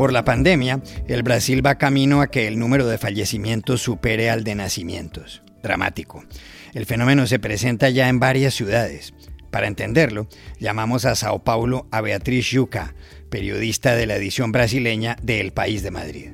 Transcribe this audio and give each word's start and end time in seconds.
Por 0.00 0.14
la 0.14 0.24
pandemia, 0.24 0.80
el 1.08 1.22
Brasil 1.22 1.64
va 1.64 1.74
camino 1.74 2.22
a 2.22 2.28
que 2.28 2.48
el 2.48 2.58
número 2.58 2.86
de 2.86 2.96
fallecimientos 2.96 3.82
supere 3.82 4.30
al 4.30 4.44
de 4.44 4.54
nacimientos. 4.54 5.42
Dramático. 5.62 6.24
El 6.72 6.86
fenómeno 6.86 7.26
se 7.26 7.38
presenta 7.38 7.90
ya 7.90 8.08
en 8.08 8.18
varias 8.18 8.54
ciudades. 8.54 9.12
Para 9.50 9.66
entenderlo, 9.66 10.26
llamamos 10.58 11.04
a 11.04 11.14
Sao 11.16 11.44
Paulo 11.44 11.86
a 11.90 12.00
Beatriz 12.00 12.48
Yuca, 12.50 12.94
periodista 13.28 13.94
de 13.94 14.06
la 14.06 14.16
edición 14.16 14.52
brasileña 14.52 15.16
de 15.22 15.42
El 15.42 15.52
País 15.52 15.82
de 15.82 15.90
Madrid. 15.90 16.30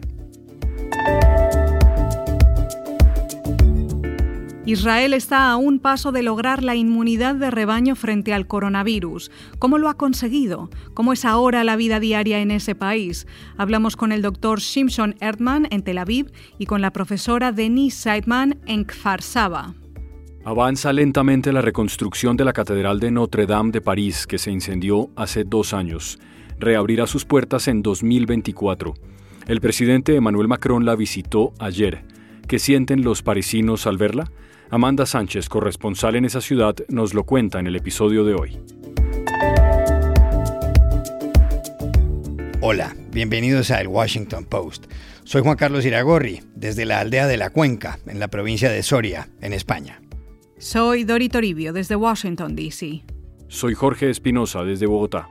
Israel 4.66 5.14
está 5.14 5.48
a 5.48 5.56
un 5.56 5.78
paso 5.78 6.10
de 6.10 6.24
lograr 6.24 6.64
la 6.64 6.74
inmunidad 6.74 7.36
de 7.36 7.52
rebaño 7.52 7.94
frente 7.94 8.34
al 8.34 8.48
coronavirus. 8.48 9.30
¿Cómo 9.60 9.78
lo 9.78 9.88
ha 9.88 9.94
conseguido? 9.94 10.70
¿Cómo 10.92 11.12
es 11.12 11.24
ahora 11.24 11.62
la 11.62 11.76
vida 11.76 12.00
diaria 12.00 12.40
en 12.40 12.50
ese 12.50 12.74
país? 12.74 13.28
Hablamos 13.56 13.94
con 13.94 14.10
el 14.10 14.22
doctor 14.22 14.58
Shimshon 14.58 15.14
Erdman 15.20 15.68
en 15.70 15.82
Tel 15.82 15.98
Aviv 15.98 16.32
y 16.58 16.66
con 16.66 16.82
la 16.82 16.92
profesora 16.92 17.52
Denise 17.52 17.96
Seidman 17.96 18.58
en 18.66 18.82
Kfar 18.82 19.22
Saba. 19.22 19.74
Avanza 20.44 20.92
lentamente 20.92 21.52
la 21.52 21.62
reconstrucción 21.62 22.36
de 22.36 22.44
la 22.44 22.52
Catedral 22.52 22.98
de 22.98 23.12
Notre 23.12 23.46
Dame 23.46 23.70
de 23.70 23.80
París, 23.80 24.26
que 24.26 24.38
se 24.38 24.50
incendió 24.50 25.10
hace 25.14 25.44
dos 25.44 25.74
años. 25.74 26.18
Reabrirá 26.58 27.06
sus 27.06 27.24
puertas 27.24 27.68
en 27.68 27.82
2024. 27.82 28.94
El 29.46 29.60
presidente 29.60 30.16
Emmanuel 30.16 30.48
Macron 30.48 30.84
la 30.84 30.96
visitó 30.96 31.52
ayer. 31.60 32.04
¿Qué 32.48 32.58
sienten 32.58 33.04
los 33.04 33.22
parisinos 33.22 33.86
al 33.86 33.96
verla? 33.96 34.28
Amanda 34.70 35.06
Sánchez, 35.06 35.48
corresponsal 35.48 36.16
en 36.16 36.24
esa 36.24 36.40
ciudad, 36.40 36.74
nos 36.88 37.14
lo 37.14 37.24
cuenta 37.24 37.60
en 37.60 37.68
el 37.68 37.76
episodio 37.76 38.24
de 38.24 38.34
hoy. 38.34 38.58
Hola, 42.60 42.96
bienvenidos 43.12 43.70
a 43.70 43.80
El 43.80 43.86
Washington 43.86 44.44
Post. 44.44 44.86
Soy 45.22 45.42
Juan 45.42 45.56
Carlos 45.56 45.86
Iragorri, 45.86 46.42
desde 46.56 46.84
la 46.84 46.98
aldea 46.98 47.28
de 47.28 47.36
La 47.36 47.50
Cuenca, 47.50 48.00
en 48.06 48.18
la 48.18 48.26
provincia 48.26 48.68
de 48.68 48.82
Soria, 48.82 49.28
en 49.40 49.52
España. 49.52 50.02
Soy 50.58 51.04
Dori 51.04 51.28
Toribio, 51.28 51.72
desde 51.72 51.94
Washington, 51.94 52.56
D.C. 52.56 53.04
Soy 53.46 53.74
Jorge 53.74 54.10
Espinosa, 54.10 54.64
desde 54.64 54.86
Bogotá. 54.86 55.28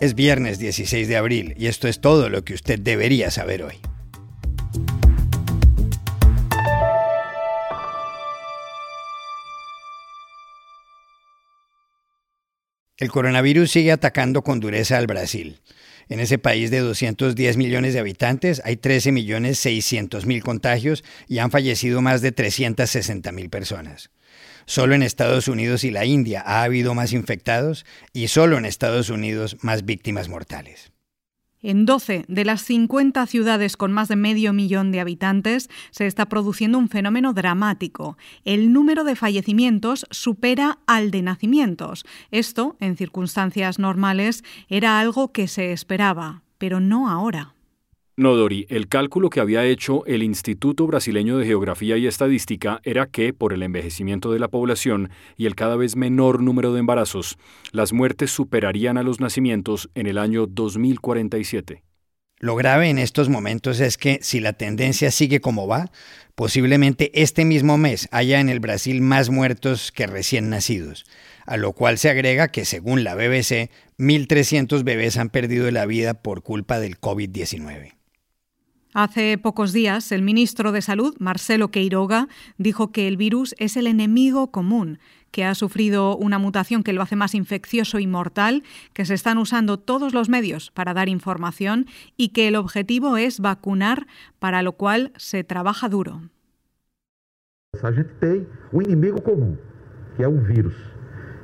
Es 0.00 0.14
viernes 0.14 0.58
16 0.58 1.08
de 1.08 1.16
abril 1.18 1.54
y 1.58 1.66
esto 1.66 1.88
es 1.88 2.00
todo 2.00 2.30
lo 2.30 2.42
que 2.42 2.54
usted 2.54 2.78
debería 2.78 3.30
saber 3.30 3.64
hoy. 3.64 3.74
El 12.98 13.12
coronavirus 13.12 13.70
sigue 13.70 13.92
atacando 13.92 14.42
con 14.42 14.58
dureza 14.58 14.98
al 14.98 15.06
Brasil. 15.06 15.60
En 16.08 16.18
ese 16.18 16.36
país 16.38 16.72
de 16.72 16.80
210 16.80 17.56
millones 17.56 17.94
de 17.94 18.00
habitantes 18.00 18.60
hay 18.64 18.76
13 18.76 19.12
millones 19.12 19.60
600 19.60 20.26
mil 20.26 20.42
contagios 20.42 21.04
y 21.28 21.38
han 21.38 21.52
fallecido 21.52 22.02
más 22.02 22.22
de 22.22 22.32
360 22.32 23.30
mil 23.30 23.50
personas. 23.50 24.10
Solo 24.66 24.96
en 24.96 25.04
Estados 25.04 25.46
Unidos 25.46 25.84
y 25.84 25.92
la 25.92 26.06
India 26.06 26.42
ha 26.44 26.64
habido 26.64 26.92
más 26.94 27.12
infectados 27.12 27.86
y 28.12 28.28
solo 28.28 28.58
en 28.58 28.64
Estados 28.64 29.10
Unidos 29.10 29.58
más 29.60 29.84
víctimas 29.84 30.28
mortales. 30.28 30.90
En 31.60 31.86
12 31.86 32.24
de 32.28 32.44
las 32.44 32.62
50 32.62 33.26
ciudades 33.26 33.76
con 33.76 33.92
más 33.92 34.06
de 34.08 34.14
medio 34.14 34.52
millón 34.52 34.92
de 34.92 35.00
habitantes 35.00 35.68
se 35.90 36.06
está 36.06 36.26
produciendo 36.26 36.78
un 36.78 36.88
fenómeno 36.88 37.32
dramático. 37.32 38.16
El 38.44 38.72
número 38.72 39.02
de 39.02 39.16
fallecimientos 39.16 40.06
supera 40.10 40.78
al 40.86 41.10
de 41.10 41.22
nacimientos. 41.22 42.06
Esto, 42.30 42.76
en 42.78 42.96
circunstancias 42.96 43.80
normales, 43.80 44.44
era 44.68 45.00
algo 45.00 45.32
que 45.32 45.48
se 45.48 45.72
esperaba, 45.72 46.42
pero 46.58 46.78
no 46.78 47.10
ahora. 47.10 47.54
No, 48.18 48.34
Dori, 48.34 48.66
el 48.68 48.88
cálculo 48.88 49.30
que 49.30 49.38
había 49.38 49.64
hecho 49.64 50.04
el 50.06 50.24
Instituto 50.24 50.88
Brasileño 50.88 51.38
de 51.38 51.46
Geografía 51.46 51.96
y 51.98 52.08
Estadística 52.08 52.80
era 52.82 53.06
que, 53.06 53.32
por 53.32 53.52
el 53.52 53.62
envejecimiento 53.62 54.32
de 54.32 54.40
la 54.40 54.48
población 54.48 55.10
y 55.36 55.46
el 55.46 55.54
cada 55.54 55.76
vez 55.76 55.94
menor 55.94 56.42
número 56.42 56.72
de 56.72 56.80
embarazos, 56.80 57.38
las 57.70 57.92
muertes 57.92 58.32
superarían 58.32 58.98
a 58.98 59.04
los 59.04 59.20
nacimientos 59.20 59.88
en 59.94 60.08
el 60.08 60.18
año 60.18 60.48
2047. 60.48 61.84
Lo 62.40 62.56
grave 62.56 62.90
en 62.90 62.98
estos 62.98 63.28
momentos 63.28 63.78
es 63.78 63.96
que 63.96 64.18
si 64.20 64.40
la 64.40 64.52
tendencia 64.52 65.12
sigue 65.12 65.40
como 65.40 65.68
va, 65.68 65.92
posiblemente 66.34 67.12
este 67.22 67.44
mismo 67.44 67.78
mes 67.78 68.08
haya 68.10 68.40
en 68.40 68.48
el 68.48 68.58
Brasil 68.58 69.00
más 69.00 69.30
muertos 69.30 69.92
que 69.92 70.08
recién 70.08 70.50
nacidos, 70.50 71.04
a 71.46 71.56
lo 71.56 71.72
cual 71.72 71.98
se 71.98 72.10
agrega 72.10 72.48
que 72.48 72.64
según 72.64 73.04
la 73.04 73.14
BBC, 73.14 73.70
1.300 73.96 74.82
bebés 74.82 75.18
han 75.18 75.30
perdido 75.30 75.70
la 75.70 75.86
vida 75.86 76.14
por 76.14 76.42
culpa 76.42 76.80
del 76.80 77.00
COVID-19. 77.00 77.92
Hace 78.94 79.36
pocos 79.36 79.74
días, 79.74 80.12
el 80.12 80.22
ministro 80.22 80.72
de 80.72 80.80
Salud, 80.80 81.14
Marcelo 81.18 81.68
Queiroga, 81.68 82.26
dijo 82.56 82.90
que 82.90 83.06
el 83.06 83.18
virus 83.18 83.54
es 83.58 83.76
el 83.76 83.86
enemigo 83.86 84.50
común, 84.50 84.98
que 85.30 85.44
ha 85.44 85.54
sufrido 85.54 86.16
una 86.16 86.38
mutación 86.38 86.82
que 86.82 86.94
lo 86.94 87.02
hace 87.02 87.14
más 87.14 87.34
infeccioso 87.34 87.98
y 87.98 88.06
mortal, 88.06 88.62
que 88.94 89.04
se 89.04 89.12
están 89.12 89.36
usando 89.36 89.78
todos 89.78 90.14
los 90.14 90.30
medios 90.30 90.70
para 90.70 90.94
dar 90.94 91.10
información 91.10 91.84
y 92.16 92.30
que 92.30 92.48
el 92.48 92.56
objetivo 92.56 93.18
es 93.18 93.40
vacunar, 93.40 94.06
para 94.38 94.62
lo 94.62 94.72
cual 94.72 95.12
se 95.18 95.44
trabaja 95.44 95.90
duro. 95.90 96.22
A 97.82 97.92
gente 97.92 98.14
tem 98.18 98.46
um 98.72 98.80
inimigo 98.80 99.20
comum, 99.20 99.54
que 100.16 100.22
é 100.22 100.28
um 100.28 100.40
vírus. 100.40 100.74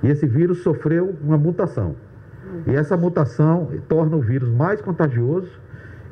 E 0.02 0.08
esse 0.08 0.26
vírus 0.26 0.62
sofreu 0.62 1.18
uma 1.22 1.36
mutação. 1.36 1.94
E 2.66 2.74
essa 2.74 2.96
mutação 2.96 3.68
torna 3.86 4.16
o 4.16 4.22
vírus 4.22 4.48
mais 4.48 4.80
contagioso 4.80 5.50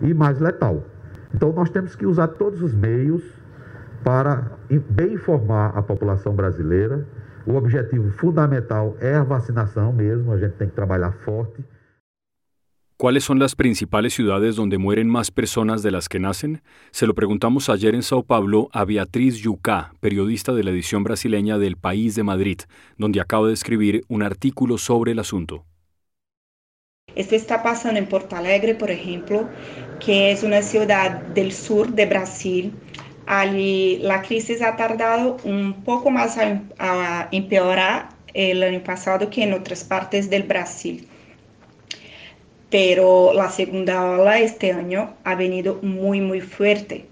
e 0.03 0.13
mais 0.13 0.39
letal. 0.39 0.85
Então 1.35 1.53
nós 1.53 1.71
temos 1.71 1.97
que 1.97 2.07
usar 2.07 2.29
todos 2.29 2.63
os 2.63 2.75
meios 2.75 3.23
para 4.05 4.59
bem 4.91 5.15
informar 5.15 5.77
a 5.77 5.83
população 5.83 6.35
brasileira. 6.35 7.07
O 7.47 7.55
objetivo 7.55 8.11
fundamental 8.13 8.97
é 9.01 9.15
a 9.15 9.25
vacinação 9.25 9.93
mesmo, 9.93 10.33
a 10.33 10.39
gente 10.39 10.53
tem 10.53 10.69
que 10.69 10.75
trabalhar 10.75 11.13
forte. 11.13 11.65
¿Cuáles 13.03 13.25
son 13.25 13.41
las 13.41 13.57
principales 13.57 14.15
ciudades 14.15 14.55
donde 14.55 14.79
mueren 14.79 15.09
más 15.09 15.33
personas 15.33 15.83
de 15.83 15.91
las 15.91 16.09
que 16.09 16.21
nacen? 16.21 16.63
Se 16.93 17.09
lo 17.09 17.15
preguntamos 17.15 17.69
ayer 17.69 17.97
en 17.97 18.05
Sao 18.05 18.23
Paulo 18.23 18.69
a 18.73 18.85
Beatriz 18.85 19.39
Yucá, 19.39 19.93
periodista 19.99 20.53
de 20.53 20.63
la 20.63 20.71
edición 20.71 21.03
brasileña 21.03 21.59
del 21.59 21.77
País 21.77 22.15
de 22.15 22.23
Madrid, 22.23 22.61
donde 22.99 23.21
acaba 23.21 23.49
de 23.49 23.55
escribir 23.55 24.03
un 24.07 24.23
artículo 24.23 24.79
sobre 24.79 25.11
el 25.11 25.19
asunto. 25.19 25.65
Esto 27.15 27.35
está 27.35 27.63
pasando 27.63 27.99
en 27.99 28.07
Porto 28.07 28.37
Alegre, 28.37 28.75
por 28.75 28.91
ejemplo, 28.91 29.49
que 30.05 30.33
es 30.33 30.43
una 30.43 30.63
ciudad 30.63 31.21
del 31.35 31.53
sur 31.53 31.89
de 31.89 32.07
Brasil. 32.07 32.73
Allí 33.27 33.99
la 34.03 34.23
crisis 34.23 34.63
ha 34.63 34.77
tardado 34.77 35.37
un 35.45 35.85
poco 35.85 36.11
más 36.11 36.37
em, 36.39 36.69
a, 36.79 37.29
empeorar 37.33 38.09
el 38.35 38.63
año 38.63 38.83
pasado 38.83 39.31
que 39.31 39.43
en 39.43 39.53
otras 39.53 39.85
partes 39.85 40.31
del 40.31 40.45
Brasil. 40.45 41.07
Pero 42.71 43.33
la 43.35 43.51
segunda 43.51 44.03
ola 44.03 44.41
este 44.41 44.73
año 44.73 45.15
ha 45.25 45.35
venido 45.35 45.79
muy, 45.83 46.21
muy 46.21 46.41
fuerte 46.41 47.07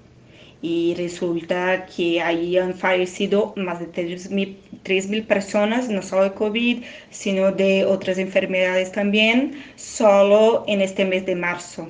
y 0.63 0.95
resulta 0.97 1.87
que 1.87 2.21
ahí 2.23 2.57
han 2.57 2.75
fallecido 2.75 3.53
más 3.57 3.81
de 3.81 3.91
3.000 3.91 4.57
3.000 4.85 5.27
personas, 5.27 5.89
no 5.89 6.03
solo 6.03 6.25
de 6.25 6.33
COVID, 6.33 6.85
sino 7.11 7.53
de 7.53 7.85
otras 7.85 8.19
enfermedades 8.19 8.93
también, 8.93 9.63
solo 9.77 10.65
en 10.67 10.81
este 10.81 11.05
mes 11.05 11.27
de 11.27 11.37
marzo. 11.37 11.89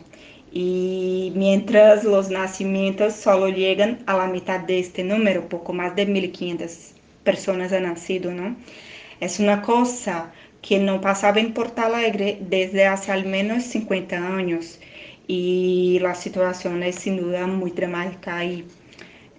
Y 0.53 1.33
mientras 1.37 2.05
los 2.05 2.31
nacimientos 2.31 3.15
solo 3.15 3.49
llegan 3.49 4.01
a 4.07 4.17
la 4.17 4.27
mitad 4.27 4.61
de 4.61 4.81
este 4.81 5.05
número, 5.05 5.49
poco 5.49 5.73
más 5.73 5.95
de 5.95 6.09
1.500 6.09 6.93
personas 7.25 7.73
han 7.73 7.85
nacido, 7.85 8.33
¿no? 8.33 8.57
Es 9.21 9.39
una 9.39 9.63
cosa 9.63 10.33
que 10.63 10.79
no 10.79 11.01
pasaba 11.01 11.41
en 11.41 11.53
Porto 11.55 11.83
Alegre 11.83 12.39
desde 12.41 12.87
hace 12.87 13.13
al 13.13 13.25
menos 13.25 13.65
50 13.65 14.37
años 14.37 14.79
y 15.27 15.99
la 16.01 16.15
situación 16.15 16.83
es 16.83 16.97
sin 16.97 17.17
duda 17.17 17.47
muy 17.47 17.71
dramática 17.71 18.45
y 18.45 18.65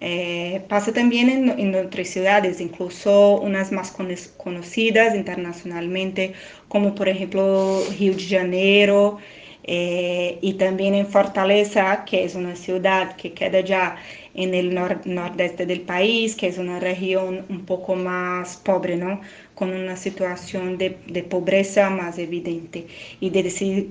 eh, 0.03 0.63
pasa 0.67 0.91
también 0.93 1.29
en, 1.59 1.75
otras 1.75 2.07
ciudades, 2.07 2.59
incluso 2.59 3.39
unas 3.39 3.71
más 3.71 3.91
conocidas 4.37 5.15
internacionalmente, 5.15 6.33
como 6.67 6.95
por 6.95 7.07
ejemplo 7.07 7.83
Río 7.99 8.15
de 8.15 8.23
Janeiro, 8.23 9.19
eh, 9.63 10.39
y 10.41 10.53
también 10.53 10.95
en 10.95 11.05
Fortaleza, 11.07 12.03
que 12.05 12.23
es 12.25 12.33
una 12.35 12.55
ciudad 12.55 13.15
que 13.15 13.33
queda 13.33 13.59
ya 13.61 13.95
en 14.33 14.55
el 14.55 14.73
nordeste 14.73 15.65
del 15.67 15.81
país, 15.81 16.35
que 16.35 16.47
es 16.47 16.57
una 16.57 16.79
región 16.79 17.45
un 17.49 17.65
poco 17.65 17.95
más 17.95 18.57
pobre, 18.57 18.97
¿no? 18.97 19.21
con 19.53 19.71
una 19.71 19.95
situación 19.97 20.77
de, 20.79 20.91
pobreza 21.29 21.89
más 21.91 22.17
evidente 22.17 22.87
y 23.19 23.29
de, 23.29 23.41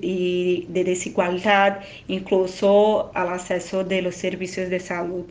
y 0.01 0.65
de 0.67 0.83
desigualdad 0.83 1.79
incluso 2.09 3.11
al 3.13 3.29
acceso 3.29 3.83
de 3.85 4.01
los 4.01 4.15
servicios 4.15 4.69
de 4.69 4.79
salud. 4.81 5.25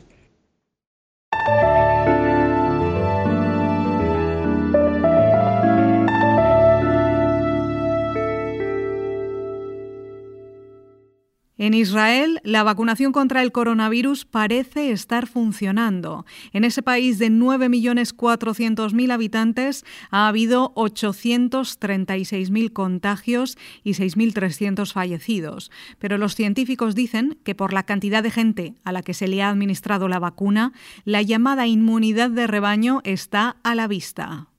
En 11.61 11.75
Israel, 11.75 12.41
la 12.43 12.63
vacunación 12.63 13.13
contra 13.13 13.43
el 13.43 13.53
coronavirus 13.53 14.25
parece 14.25 14.93
estar 14.93 15.27
funcionando. 15.27 16.25
En 16.55 16.65
ese 16.65 16.81
país 16.83 17.19
de 17.19 17.29
9.400.000 17.31 19.13
habitantes 19.13 19.85
ha 20.11 20.27
habido 20.27 20.73
836.000 20.77 22.73
contagios 22.73 23.59
y 23.85 23.91
6.300 23.91 24.91
fallecidos. 24.91 25.71
Pero 25.99 26.17
los 26.17 26.35
científicos 26.35 26.95
dicen 26.95 27.37
que 27.45 27.55
por 27.55 27.75
la 27.75 27.83
cantidad 27.83 28.23
de 28.23 28.31
gente 28.31 28.73
a 28.83 28.93
la 28.93 29.03
que 29.03 29.13
se 29.13 29.29
le 29.29 29.43
ha 29.43 29.51
administrado 29.51 30.09
la 30.09 30.19
vacuna, 30.19 30.73
la 31.05 31.21
llamada 31.21 31.67
inmunidad 31.67 32.31
de 32.31 32.47
rebaño 32.47 33.03
está 33.05 33.59
a 33.63 33.75
la 33.75 33.87
vista. 33.87 34.50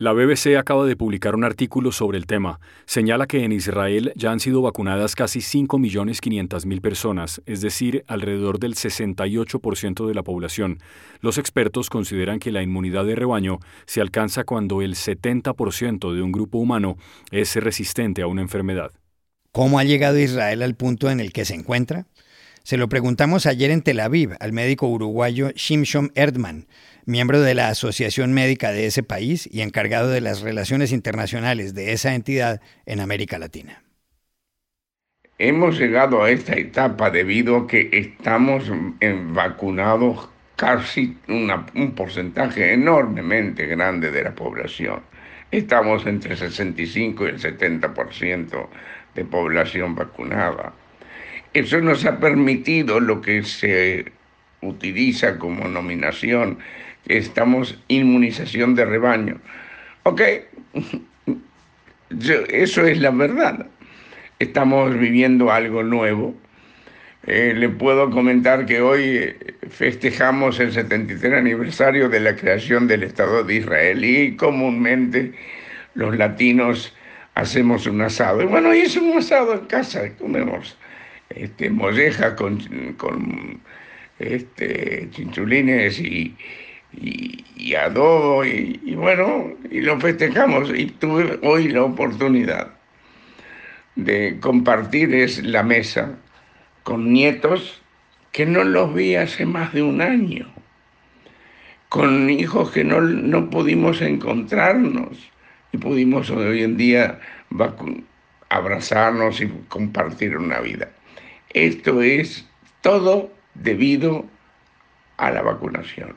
La 0.00 0.12
BBC 0.12 0.56
acaba 0.56 0.86
de 0.86 0.94
publicar 0.94 1.34
un 1.34 1.42
artículo 1.42 1.90
sobre 1.90 2.18
el 2.18 2.26
tema. 2.26 2.60
Señala 2.86 3.26
que 3.26 3.42
en 3.42 3.50
Israel 3.50 4.12
ya 4.14 4.30
han 4.30 4.38
sido 4.38 4.62
vacunadas 4.62 5.16
casi 5.16 5.40
5.500.000 5.40 6.80
personas, 6.80 7.42
es 7.46 7.62
decir, 7.62 8.04
alrededor 8.06 8.60
del 8.60 8.76
68% 8.76 10.06
de 10.06 10.14
la 10.14 10.22
población. 10.22 10.78
Los 11.20 11.36
expertos 11.36 11.90
consideran 11.90 12.38
que 12.38 12.52
la 12.52 12.62
inmunidad 12.62 13.06
de 13.06 13.16
rebaño 13.16 13.58
se 13.86 14.00
alcanza 14.00 14.44
cuando 14.44 14.82
el 14.82 14.94
70% 14.94 16.14
de 16.14 16.22
un 16.22 16.30
grupo 16.30 16.58
humano 16.58 16.96
es 17.32 17.56
resistente 17.56 18.22
a 18.22 18.28
una 18.28 18.42
enfermedad. 18.42 18.92
¿Cómo 19.50 19.80
ha 19.80 19.84
llegado 19.84 20.16
Israel 20.16 20.62
al 20.62 20.76
punto 20.76 21.10
en 21.10 21.18
el 21.18 21.32
que 21.32 21.44
se 21.44 21.56
encuentra? 21.56 22.06
Se 22.68 22.76
lo 22.76 22.90
preguntamos 22.90 23.46
ayer 23.46 23.70
en 23.70 23.80
Tel 23.80 23.98
Aviv 23.98 24.32
al 24.40 24.52
médico 24.52 24.88
uruguayo 24.88 25.52
Shimshon 25.52 26.12
Erdman, 26.14 26.66
miembro 27.06 27.40
de 27.40 27.54
la 27.54 27.68
Asociación 27.68 28.34
Médica 28.34 28.72
de 28.72 28.84
ese 28.84 29.02
país 29.02 29.48
y 29.50 29.62
encargado 29.62 30.10
de 30.10 30.20
las 30.20 30.42
relaciones 30.42 30.92
internacionales 30.92 31.72
de 31.72 31.92
esa 31.94 32.14
entidad 32.14 32.60
en 32.84 33.00
América 33.00 33.38
Latina. 33.38 33.82
Hemos 35.38 35.78
llegado 35.78 36.22
a 36.22 36.30
esta 36.30 36.56
etapa 36.56 37.08
debido 37.08 37.56
a 37.56 37.66
que 37.66 37.88
estamos 37.90 38.70
vacunados 39.32 40.28
casi 40.56 41.16
un 41.26 41.94
porcentaje 41.96 42.74
enormemente 42.74 43.64
grande 43.64 44.10
de 44.10 44.24
la 44.24 44.34
población. 44.34 45.00
Estamos 45.50 46.04
entre 46.04 46.32
el 46.32 46.38
65 46.38 47.24
y 47.24 47.28
el 47.30 47.40
70% 47.40 48.68
de 49.14 49.24
población 49.24 49.94
vacunada. 49.94 50.74
Eso 51.54 51.80
nos 51.80 52.04
ha 52.04 52.18
permitido 52.18 53.00
lo 53.00 53.20
que 53.20 53.42
se 53.42 54.12
utiliza 54.60 55.38
como 55.38 55.66
nominación 55.68 56.58
estamos 57.08 57.78
inmunización 57.88 58.74
de 58.74 58.84
rebaño. 58.84 59.40
Ok, 60.04 60.22
eso 62.50 62.86
es 62.86 63.00
la 63.00 63.10
verdad. 63.10 63.66
Estamos 64.38 64.96
viviendo 64.96 65.50
algo 65.50 65.82
nuevo. 65.82 66.34
Eh, 67.26 67.52
le 67.56 67.68
puedo 67.68 68.10
comentar 68.10 68.64
que 68.64 68.80
hoy 68.80 69.02
eh, 69.04 69.36
festejamos 69.68 70.60
el 70.60 70.72
73 70.72 71.34
aniversario 71.34 72.08
de 72.08 72.20
la 72.20 72.36
creación 72.36 72.86
del 72.86 73.02
Estado 73.02 73.42
de 73.42 73.56
Israel 73.56 74.04
y 74.04 74.36
comúnmente 74.36 75.32
los 75.94 76.16
latinos 76.16 76.94
hacemos 77.34 77.86
un 77.86 78.00
asado. 78.00 78.42
Y 78.42 78.46
bueno, 78.46 78.72
es 78.72 78.96
un 78.96 79.18
asado 79.18 79.54
en 79.54 79.66
casa, 79.66 80.08
comemos 80.16 80.78
este, 81.38 81.70
con, 82.36 82.58
con 82.96 83.60
este, 84.18 85.08
chinchulines 85.10 86.00
y, 86.00 86.36
y, 86.92 87.44
y 87.56 87.74
adobo 87.74 88.44
y, 88.44 88.94
bueno, 88.94 89.52
y 89.70 89.80
lo 89.80 90.00
festejamos 90.00 90.70
y 90.74 90.86
tuve 90.86 91.38
hoy 91.42 91.68
la 91.68 91.84
oportunidad 91.84 92.72
de 93.96 94.38
compartir 94.40 95.14
es 95.14 95.42
la 95.44 95.62
mesa 95.62 96.18
con 96.82 97.12
nietos 97.12 97.82
que 98.32 98.46
no 98.46 98.64
los 98.64 98.94
vi 98.94 99.16
hace 99.16 99.44
más 99.44 99.72
de 99.72 99.82
un 99.82 100.00
año, 100.00 100.48
con 101.88 102.30
hijos 102.30 102.70
que 102.70 102.84
no, 102.84 103.00
no 103.00 103.50
pudimos 103.50 104.00
encontrarnos 104.00 105.18
y 105.72 105.78
pudimos 105.78 106.30
hoy 106.30 106.62
en 106.62 106.76
día 106.76 107.20
abrazarnos 108.48 109.40
y 109.40 109.48
compartir 109.68 110.36
una 110.36 110.60
vida. 110.60 110.88
Esto 111.50 112.02
es 112.02 112.46
todo 112.82 113.32
debido 113.54 114.26
a 115.16 115.30
la 115.30 115.42
vacunación. 115.42 116.16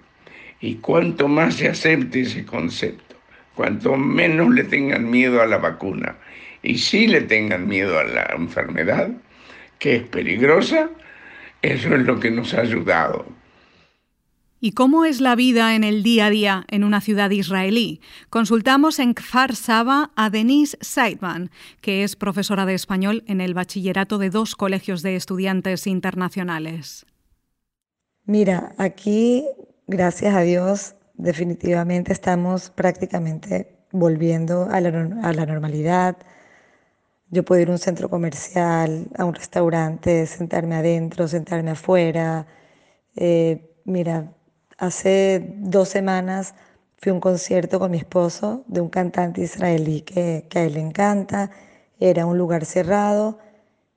Y 0.60 0.76
cuanto 0.76 1.28
más 1.28 1.56
se 1.56 1.70
acepte 1.70 2.22
ese 2.22 2.46
concepto, 2.46 3.16
cuanto 3.56 3.96
menos 3.96 4.54
le 4.54 4.64
tengan 4.64 5.10
miedo 5.10 5.42
a 5.42 5.48
la 5.48 5.58
vacuna 5.58 6.16
y 6.62 6.78
sí 6.78 7.08
le 7.08 7.22
tengan 7.22 7.68
miedo 7.68 7.98
a 7.98 8.04
la 8.04 8.32
enfermedad, 8.36 9.10
que 9.80 9.96
es 9.96 10.04
peligrosa, 10.04 10.90
eso 11.62 11.96
es 11.96 12.02
lo 12.04 12.20
que 12.20 12.30
nos 12.30 12.54
ha 12.54 12.62
ayudado. 12.62 13.26
¿Y 14.64 14.74
cómo 14.74 15.06
es 15.06 15.22
la 15.22 15.36
vida 15.36 15.76
en 15.76 15.84
el 15.84 16.04
día 16.04 16.28
a 16.28 16.30
día 16.30 16.66
en 16.68 16.84
una 16.84 17.02
ciudad 17.02 17.32
israelí? 17.32 18.00
Consultamos 18.30 19.00
en 19.00 19.16
Kfar 19.16 19.56
Saba 19.56 20.12
a 20.16 20.30
Denise 20.30 20.78
Seidman, 20.82 21.50
que 21.82 22.04
es 22.04 22.16
profesora 22.16 22.68
de 22.68 22.76
español 22.76 23.24
en 23.26 23.42
el 23.42 23.56
bachillerato 23.56 24.20
de 24.20 24.30
dos 24.30 24.56
colegios 24.56 25.02
de 25.02 25.16
estudiantes 25.16 25.88
internacionales. 25.88 27.08
Mira, 28.26 28.76
aquí 28.78 29.48
gracias 29.88 30.36
a 30.36 30.42
Dios, 30.42 30.94
definitivamente 31.16 32.14
estamos 32.14 32.70
prácticamente 32.70 33.80
volviendo 33.92 34.68
a 34.70 34.80
la, 34.80 35.46
normalidad. 35.48 36.18
Yo 37.32 37.44
puedo 37.44 37.64
ir 37.64 37.70
a 37.70 37.72
un 37.72 37.80
centro 37.80 38.12
comercial, 38.12 39.08
a 39.18 39.26
un 39.26 39.34
restaurante, 39.34 40.28
sentarme 40.28 40.76
adentro, 40.76 41.28
sentarme 41.28 41.72
afuera. 41.72 42.46
Eh, 43.16 43.68
mira, 43.86 44.36
hace 44.82 45.56
dos 45.58 45.90
semanas 45.90 46.54
fui 46.98 47.12
a 47.12 47.14
un 47.14 47.22
concierto 47.22 47.80
con 47.80 47.92
mi 47.92 47.98
esposo 47.98 48.64
de 48.68 48.82
un 48.82 48.90
cantante 48.90 49.42
israelí 49.42 50.02
que, 50.02 50.46
que 50.50 50.60
a 50.60 50.64
él 50.64 50.74
le 50.74 50.82
encanta. 50.82 51.52
Era 52.00 52.26
un 52.26 52.38
lugar 52.38 52.66
cerrado 52.66 53.40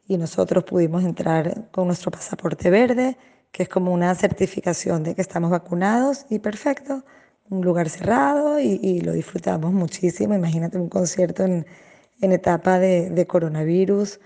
y 0.07 0.17
nosotros 0.19 0.65
pudimos 0.65 1.05
entrar 1.05 1.71
con 1.73 1.87
nuestro 1.87 2.11
pasaporte 2.11 2.71
verde 2.71 3.17
que 3.55 3.63
es 3.63 3.69
como 3.69 3.93
una 3.93 4.13
certificación 4.17 5.05
de 5.05 5.15
que 5.15 5.23
estamos 5.23 5.49
vacunados 5.49 6.27
y 6.29 6.41
perfecto, 6.41 7.05
un 7.51 7.65
lugar 7.65 7.89
cerrado 7.89 8.59
y, 8.59 9.01
lo 9.01 9.13
disfrutamos 9.13 9.73
muchísimo. 9.73 10.35
Imagínate 10.35 10.77
un 10.77 10.89
concierto 10.89 11.45
en, 11.45 11.65
en 12.21 12.33
etapa 12.33 12.81
de, 12.81 13.27
coronavirus. 13.29 14.19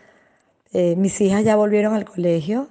Eh, 0.72 0.96
mis 0.96 1.20
hijas 1.20 1.44
ya 1.44 1.56
volvieron 1.56 1.92
al 1.92 2.06
colegio 2.06 2.70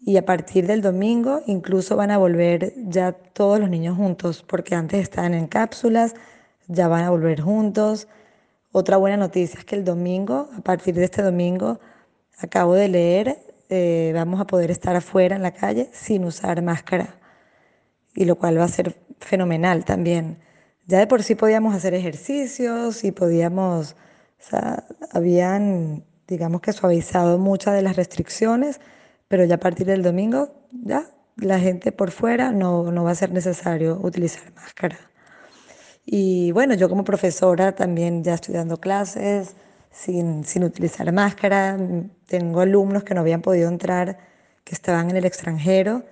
y 0.00 0.16
a 0.16 0.24
partir 0.24 0.66
del 0.66 0.80
domingo 0.80 1.42
incluso 1.46 1.96
van 1.96 2.10
a 2.10 2.18
volver 2.18 2.72
ya 2.88 3.12
todos 3.12 3.60
los 3.60 3.68
niños 3.68 3.96
juntos, 3.96 4.42
porque 4.42 4.74
antes 4.74 5.00
estaban 5.02 5.34
en 5.34 5.46
cápsulas, 5.46 6.14
ya 6.68 6.88
van 6.88 7.04
a 7.04 7.10
volver 7.10 7.40
juntos. 7.40 8.08
Otra 8.72 8.96
buena 8.96 9.16
noticia 9.16 9.58
es 9.58 9.64
que 9.64 9.76
el 9.76 9.84
domingo, 9.84 10.48
a 10.56 10.60
partir 10.62 10.94
de 10.94 11.04
este 11.04 11.22
domingo, 11.22 11.80
acabo 12.38 12.74
de 12.74 12.88
leer 12.88 13.38
eh, 13.72 14.10
vamos 14.14 14.40
a 14.40 14.46
poder 14.46 14.72
estar 14.72 14.96
afuera 14.96 15.36
en 15.36 15.42
la 15.42 15.52
calle 15.52 15.90
sin 15.92 16.24
usar 16.24 16.60
máscara, 16.60 17.20
y 18.14 18.24
lo 18.24 18.36
cual 18.36 18.58
va 18.58 18.64
a 18.64 18.68
ser 18.68 18.96
fenomenal 19.20 19.84
también. 19.84 20.40
Ya 20.86 20.98
de 20.98 21.06
por 21.06 21.22
sí 21.22 21.36
podíamos 21.36 21.74
hacer 21.74 21.94
ejercicios 21.94 23.04
y 23.04 23.12
podíamos, 23.12 23.92
o 23.92 24.42
sea, 24.42 24.84
habían, 25.12 26.04
digamos 26.26 26.62
que 26.62 26.72
suavizado 26.72 27.38
muchas 27.38 27.74
de 27.74 27.82
las 27.82 27.94
restricciones, 27.96 28.80
pero 29.30 29.44
ya 29.44 29.54
a 29.54 29.60
partir 29.60 29.86
del 29.86 30.02
domingo, 30.02 30.66
ya 30.72 31.06
la 31.36 31.60
gente 31.60 31.92
por 31.92 32.10
fuera 32.10 32.50
no, 32.50 32.90
no 32.90 33.04
va 33.04 33.12
a 33.12 33.14
ser 33.14 33.30
necesario 33.30 34.00
utilizar 34.02 34.52
máscara. 34.54 34.98
Y 36.04 36.50
bueno, 36.50 36.74
yo 36.74 36.88
como 36.88 37.04
profesora 37.04 37.72
también 37.76 38.24
ya 38.24 38.34
estudiando 38.34 38.78
clases, 38.78 39.54
sin, 39.92 40.42
sin 40.42 40.64
utilizar 40.64 41.12
máscara. 41.12 41.78
Tengo 42.26 42.60
alumnos 42.60 43.04
que 43.04 43.14
no 43.14 43.20
habían 43.20 43.40
podido 43.40 43.68
entrar, 43.68 44.18
que 44.64 44.74
estaban 44.74 45.10
en 45.10 45.18
el 45.18 45.24
extranjero 45.24 46.02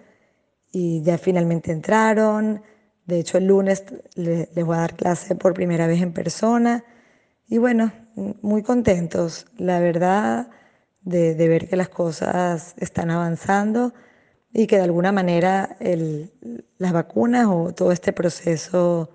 y 0.71 1.03
ya 1.03 1.19
finalmente 1.19 1.73
entraron. 1.73 2.63
De 3.05 3.19
hecho, 3.19 3.39
el 3.39 3.47
lunes 3.47 3.83
les 4.15 4.65
voy 4.65 4.77
a 4.77 4.81
dar 4.83 4.95
clase 4.95 5.35
por 5.35 5.55
primera 5.55 5.89
vez 5.89 6.01
en 6.03 6.13
persona. 6.13 6.85
Y 7.49 7.59
bueno, 7.59 7.91
muy 8.43 8.63
contentos, 8.63 9.47
la 9.57 9.81
verdad, 9.81 10.51
de, 11.03 11.35
ver 11.49 11.69
que 11.69 11.77
las 11.77 11.89
cosas 11.89 12.75
están 12.79 13.11
avanzando 13.11 13.95
y 14.53 14.67
que 14.67 14.77
de 14.77 14.83
alguna 14.83 15.13
manera 15.13 15.77
las 16.79 16.93
vacunas 16.93 17.47
o 17.49 17.73
todo 17.75 17.93
este 17.93 18.13
proceso 18.13 19.11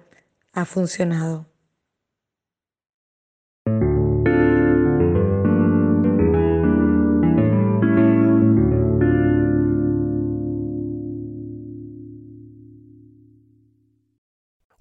ha 0.54 0.66
funcionado. 0.66 1.48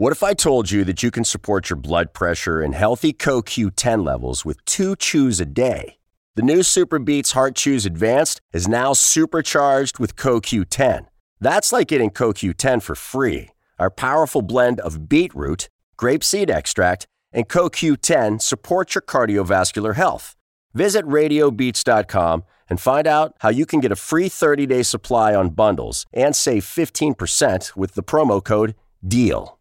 What 0.02 0.11
if 0.11 0.25
I 0.25 0.35
told 0.35 0.68
you 0.68 0.82
that 0.87 1.04
you 1.04 1.12
can 1.12 1.23
support 1.23 1.71
your 1.71 1.76
blood 1.76 2.12
pressure 2.12 2.61
and 2.61 2.75
healthy 2.75 3.12
CoQ10 3.12 4.04
levels 4.04 4.44
with 4.44 4.64
two 4.64 4.97
chews 4.97 5.38
a 5.38 5.47
day? 5.47 6.01
The 6.34 6.42
new 6.42 6.62
Super 6.62 6.98
Beats 6.98 7.32
Heart 7.32 7.56
Chews 7.56 7.84
Advanced 7.84 8.40
is 8.54 8.66
now 8.66 8.94
supercharged 8.94 9.98
with 9.98 10.16
CoQ10. 10.16 11.04
That's 11.40 11.74
like 11.74 11.88
getting 11.88 12.08
CoQ10 12.08 12.82
for 12.82 12.94
free. 12.94 13.50
Our 13.78 13.90
powerful 13.90 14.40
blend 14.40 14.80
of 14.80 15.10
beetroot, 15.10 15.68
grapeseed 15.98 16.48
extract, 16.48 17.04
and 17.32 17.50
CoQ10 17.50 18.40
supports 18.40 18.94
your 18.94 19.02
cardiovascular 19.02 19.94
health. 19.94 20.34
Visit 20.72 21.04
radiobeats.com 21.04 22.44
and 22.70 22.80
find 22.80 23.06
out 23.06 23.36
how 23.40 23.50
you 23.50 23.66
can 23.66 23.80
get 23.80 23.92
a 23.92 23.96
free 23.96 24.30
30 24.30 24.64
day 24.64 24.82
supply 24.82 25.34
on 25.34 25.50
bundles 25.50 26.06
and 26.14 26.34
save 26.34 26.64
15% 26.64 27.76
with 27.76 27.92
the 27.92 28.02
promo 28.02 28.42
code 28.42 28.74
DEAL. 29.06 29.58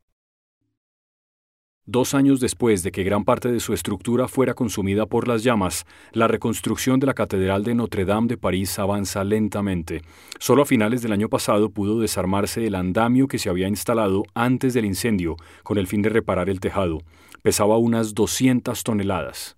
Dos 1.88 2.14
años 2.14 2.40
después 2.40 2.84
de 2.84 2.92
que 2.92 3.04
gran 3.04 3.26
parte 3.26 3.52
de 3.52 3.60
su 3.60 3.74
estructura 3.74 4.28
fuera 4.28 4.54
consumida 4.54 5.08
por 5.08 5.28
las 5.28 5.42
llamas, 5.42 5.88
la 6.14 6.28
reconstrucción 6.28 7.00
de 7.00 7.08
la 7.08 7.16
Catedral 7.16 7.64
de 7.64 7.74
Notre 7.74 8.06
Dame 8.06 8.28
de 8.28 8.38
París 8.38 8.78
avanza 8.78 9.24
lentamente. 9.24 10.04
Solo 10.38 10.62
a 10.62 10.68
finales 10.68 11.02
del 11.02 11.12
año 11.12 11.28
pasado 11.28 11.72
pudo 11.72 12.00
desarmarse 12.00 12.68
el 12.68 12.76
andamio 12.76 13.28
que 13.28 13.40
se 13.40 13.50
había 13.50 13.68
instalado 13.68 14.22
antes 14.36 14.76
del 14.76 14.86
incendio, 14.86 15.38
con 15.64 15.80
el 15.80 15.88
fin 15.88 16.04
de 16.04 16.10
reparar 16.10 16.52
el 16.52 16.60
tejado. 16.60 17.00
Pesaba 17.42 17.80
unas 17.80 18.14
200 18.14 18.84
toneladas. 18.84 19.58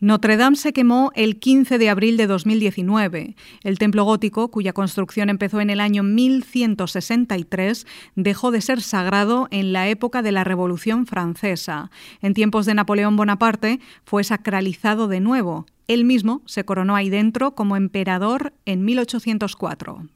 Notre 0.00 0.36
Dame 0.36 0.56
se 0.56 0.72
quemó 0.72 1.12
el 1.14 1.38
15 1.38 1.78
de 1.78 1.88
abril 1.88 2.16
de 2.16 2.26
2019. 2.26 3.36
El 3.62 3.78
templo 3.78 4.04
gótico, 4.04 4.50
cuya 4.50 4.72
construcción 4.72 5.30
empezó 5.30 5.60
en 5.60 5.70
el 5.70 5.80
año 5.80 6.02
1163, 6.02 7.86
dejó 8.16 8.50
de 8.50 8.60
ser 8.60 8.82
sagrado 8.82 9.48
en 9.50 9.72
la 9.72 9.88
época 9.88 10.20
de 10.22 10.32
la 10.32 10.44
Revolución 10.44 11.06
Francesa. 11.06 11.90
En 12.20 12.34
tiempos 12.34 12.66
de 12.66 12.74
Napoleón 12.74 13.16
Bonaparte 13.16 13.80
fue 14.04 14.24
sacralizado 14.24 15.08
de 15.08 15.20
nuevo. 15.20 15.66
Él 15.86 16.04
mismo 16.04 16.42
se 16.44 16.64
coronó 16.64 16.96
ahí 16.96 17.08
dentro 17.08 17.54
como 17.54 17.76
emperador 17.76 18.52
en 18.64 18.84
1804. 18.84 20.08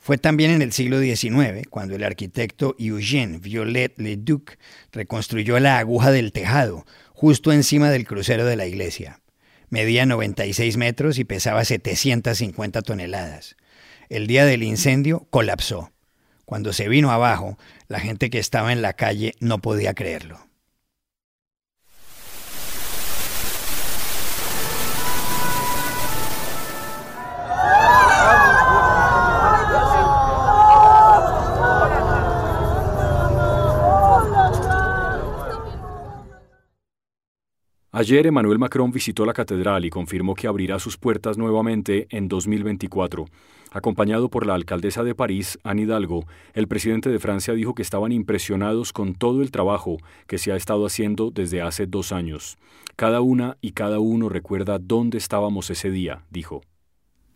Fue 0.00 0.16
también 0.16 0.52
en 0.52 0.62
el 0.62 0.72
siglo 0.72 1.00
XIX 1.00 1.66
cuando 1.68 1.96
el 1.96 2.04
arquitecto 2.04 2.76
Eugène 2.78 3.40
Viollet-le-Duc 3.40 4.56
reconstruyó 4.92 5.58
la 5.58 5.78
aguja 5.78 6.12
del 6.12 6.32
tejado, 6.32 6.86
justo 7.20 7.50
encima 7.50 7.90
del 7.90 8.06
crucero 8.06 8.44
de 8.44 8.54
la 8.54 8.66
iglesia. 8.66 9.18
Medía 9.70 10.06
96 10.06 10.76
metros 10.76 11.18
y 11.18 11.24
pesaba 11.24 11.64
750 11.64 12.80
toneladas. 12.82 13.56
El 14.08 14.28
día 14.28 14.44
del 14.44 14.62
incendio 14.62 15.26
colapsó. 15.28 15.90
Cuando 16.44 16.72
se 16.72 16.88
vino 16.88 17.10
abajo, 17.10 17.58
la 17.88 17.98
gente 17.98 18.30
que 18.30 18.38
estaba 18.38 18.72
en 18.72 18.82
la 18.82 18.92
calle 18.92 19.34
no 19.40 19.58
podía 19.58 19.94
creerlo. 19.94 20.47
Ayer 37.98 38.28
Emmanuel 38.28 38.60
Macron 38.60 38.92
visitó 38.92 39.26
la 39.26 39.32
catedral 39.32 39.84
y 39.84 39.90
confirmó 39.90 40.36
que 40.36 40.46
abrirá 40.46 40.78
sus 40.78 40.96
puertas 40.96 41.36
nuevamente 41.36 42.06
en 42.10 42.28
2024. 42.28 43.24
Acompañado 43.72 44.28
por 44.30 44.46
la 44.46 44.54
alcaldesa 44.54 45.02
de 45.02 45.16
París, 45.16 45.58
Anne 45.64 45.82
Hidalgo, 45.82 46.24
el 46.54 46.68
presidente 46.68 47.10
de 47.10 47.18
Francia 47.18 47.54
dijo 47.54 47.74
que 47.74 47.82
estaban 47.82 48.12
impresionados 48.12 48.92
con 48.92 49.16
todo 49.16 49.42
el 49.42 49.50
trabajo 49.50 49.96
que 50.28 50.38
se 50.38 50.52
ha 50.52 50.54
estado 50.54 50.86
haciendo 50.86 51.32
desde 51.32 51.60
hace 51.60 51.88
dos 51.88 52.12
años. 52.12 52.56
Cada 52.94 53.20
una 53.20 53.56
y 53.60 53.72
cada 53.72 53.98
uno 53.98 54.28
recuerda 54.28 54.78
dónde 54.78 55.18
estábamos 55.18 55.68
ese 55.68 55.90
día, 55.90 56.22
dijo. 56.30 56.60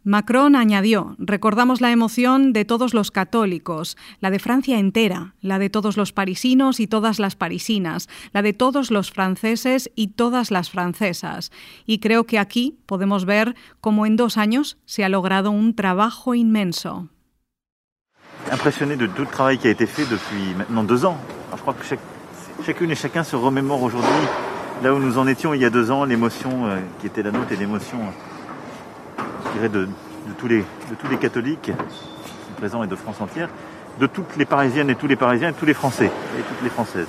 Macron 0.05 0.57
añadió, 0.57 1.15
recordamos 1.19 1.81
la 1.81 1.93
emoción 1.93 2.53
de 2.53 2.65
todos 2.65 2.93
los 2.93 3.13
católicos, 3.13 3.97
la 4.21 4.31
de 4.31 4.41
Francia 4.41 4.81
entera, 4.81 5.35
la 5.41 5.61
de 5.61 5.71
todos 5.71 5.97
los 5.97 6.13
parisinos 6.13 6.81
y 6.81 6.89
todas 6.89 7.21
las 7.21 7.37
parisinas, 7.37 8.09
la 8.33 8.43
de 8.43 8.53
todos 8.53 8.91
los 8.91 9.13
franceses 9.13 9.93
y 9.95 10.09
todas 10.09 10.51
las 10.51 10.71
francesas. 10.71 11.53
Y 11.87 12.01
creo 12.01 12.25
que 12.25 12.41
aquí 12.41 12.79
podemos 12.87 13.27
ver 13.27 13.55
cómo 13.81 14.05
en 14.05 14.17
dos 14.17 14.39
años 14.39 14.77
se 14.87 15.05
ha 15.05 15.09
logrado 15.09 15.53
un 15.53 15.77
trabajo 15.77 16.35
inmenso. 16.35 17.09
Impressionné 18.51 18.97
de 18.97 19.07
tout 19.07 19.23
le 19.23 19.31
travail 19.31 19.57
qui 19.59 19.69
a 19.69 19.71
été 19.71 19.87
fait 19.87 20.05
depuis 20.11 20.53
maintenant 20.59 20.83
deux 20.83 21.05
ans. 21.05 21.17
je 21.55 21.61
crois 21.61 21.75
que 21.75 21.85
chacune 22.65 22.91
et 22.91 22.97
chacun 22.97 23.23
se 23.23 23.37
remémore 23.37 23.83
aujourd'hui 23.83 24.27
là 24.83 24.93
où 24.93 24.99
nous 24.99 25.17
en 25.17 25.29
étions 25.29 25.55
il 25.55 25.61
y 25.61 25.65
a 25.65 25.71
deux 25.71 25.93
ans, 25.93 26.05
l'émotion 26.05 26.67
euh, 26.67 26.81
qui 27.01 27.07
était 27.07 27.23
la 27.23 27.31
nôtre 27.31 27.53
et 27.53 27.57
l'émotion 27.57 28.01
de, 29.63 29.69
de, 29.69 29.89
tous 30.39 30.49
les, 30.49 30.59
de 30.59 30.95
tous 31.01 31.09
les 31.09 31.19
catholiques 31.19 31.73
présents 32.57 32.85
et 32.85 32.87
de 32.87 32.97
France 32.97 33.21
entière, 33.21 33.49
de 33.99 34.07
toutes 34.07 34.37
les 34.37 34.45
Parisiennes 34.45 34.91
et 34.91 34.95
tous 34.95 35.07
les 35.07 35.17
Parisiens 35.17 35.51
et 35.51 35.55
tous 35.55 35.67
les 35.67 35.75
Français 35.75 36.07
et 36.39 36.43
toutes 36.43 36.63
les 36.63 36.71
Françaises. 36.71 37.09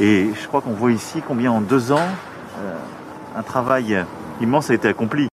Et 0.00 0.28
je 0.40 0.48
crois 0.48 0.60
qu'on 0.62 0.72
voit 0.72 0.92
ici 0.92 1.22
combien 1.26 1.52
en 1.52 1.60
deux 1.60 1.92
ans 1.92 2.08
euh, 2.58 2.78
un 3.36 3.42
travail 3.42 4.04
immense 4.40 4.70
a 4.70 4.74
été 4.74 4.88
accompli. 4.88 5.28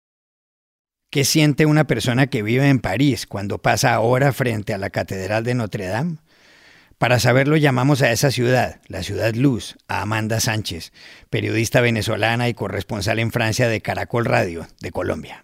¿Qué 1.11 1.25
siente 1.25 1.67
una 1.67 1.85
persona 1.85 2.27
que 2.27 2.43
vive 2.43 2.69
en 2.69 2.81
París 2.81 3.27
cuando 3.27 3.59
pasa 3.59 3.95
ahora 3.95 4.33
frente 4.33 4.75
a 4.75 4.79
la 4.79 4.91
Catedral 4.91 5.45
de 5.45 5.55
Notre 5.55 5.87
Dame? 5.87 6.17
Para 6.99 7.19
saberlo 7.19 7.57
llamamos 7.57 8.03
a 8.03 8.11
esa 8.11 8.31
ciudad, 8.31 8.81
la 8.89 9.03
ciudad 9.03 9.35
Luz, 9.35 9.77
a 9.89 10.03
Amanda 10.03 10.41
Sánchez, 10.41 10.93
periodista 11.31 11.81
venezolana 11.81 12.49
y 12.49 12.55
corresponsal 12.55 13.19
en 13.19 13.31
Francia 13.31 13.69
de 13.69 13.81
Caracol 13.81 14.25
Radio, 14.25 14.67
de 14.81 14.91
Colombia. 14.91 15.44